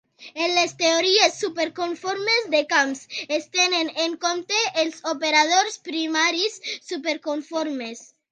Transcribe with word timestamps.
En 0.43 0.51
les 0.59 0.71
teories 0.77 1.35
superconformes 1.41 2.47
de 2.53 2.61
camps, 2.71 3.03
es 3.37 3.45
tenen 3.57 3.93
en 4.07 4.17
compte 4.25 4.63
els 4.85 4.97
operadors 5.13 5.77
primaris 5.91 6.59
superconformes. 6.89 8.03